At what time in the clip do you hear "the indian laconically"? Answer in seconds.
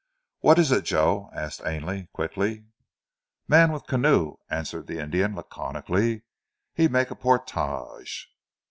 4.87-6.23